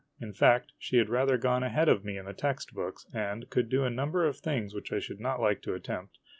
In 0.19 0.33
fact, 0.33 0.71
she 0.79 0.97
had 0.97 1.09
rather 1.09 1.37
gone 1.37 1.61
ahead 1.61 1.87
of 1.87 2.03
me 2.03 2.17
in 2.17 2.25
the 2.25 2.33
text 2.33 2.73
books, 2.73 3.05
and 3.13 3.47
could 3.51 3.69
do 3.69 3.83
a 3.83 3.91
number 3.91 4.25
of 4.25 4.37
things 4.39 4.73
which 4.73 4.91
I 4.91 4.97
should 4.97 5.19
not 5.19 5.39
like 5.39 5.61
to 5.61 5.75
attempt. 5.75 6.17